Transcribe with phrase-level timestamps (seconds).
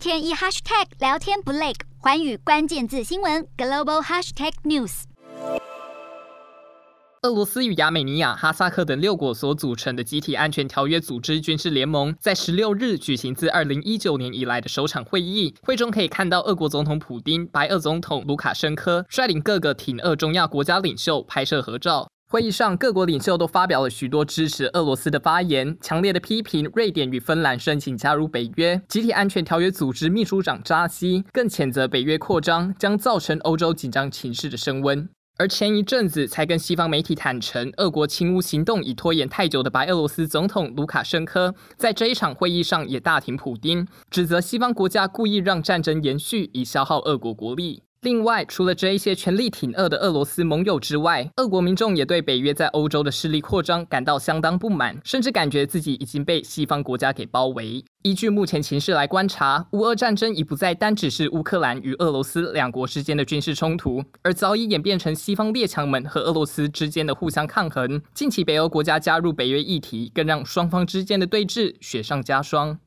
[0.00, 5.02] 天一 hashtag 聊天不累，环宇关键字新闻 global hashtag news。
[7.20, 15.54] 俄罗斯与亚美尼亚、哈萨克等六国所组成的集体安全条约组织军事联盟，在十六日举行自二零一九年以来的首场会议。
[15.60, 22.08] 会中可以看到，俄国总统普丁、白俄总统卢卡申科率领各个挺俄中亚国家领袖拍摄合照。
[22.32, 28.80] 会议上，各国领袖都发表了许多支持俄罗斯的发言，强烈的批评瑞典与芬兰申请加入北约。
[28.86, 35.08] 集体安全条约组织秘书长扎西更谴责北约扩张将造成欧洲紧张情势的升温。
[35.38, 47.82] 而前一阵子才跟西方媒体坦承，俄国侵乌行动已拖延太久的白俄罗斯总统卢卡申科，在这一场会议上也大挺普丁，指责西方国家故意让战争延续，以消耗俄国国力。
[48.02, 57.84] 另外，除了这一些全力挺俄的俄罗斯盟友之外，俄国民众也对北约在欧洲的势力扩张感到相当不满，甚至感觉自己已经被西方国家给包围。
[58.00, 68.00] 依据目前情势来观察，乌俄战争已不再单只是乌克兰与俄罗斯两国之间的军事冲突，而早已演变成西方列强们和俄罗斯之间的互相抗衡。
[68.14, 72.78] 近期北欧国家加入北约议题，更让双方之间的对峙雪上加霜。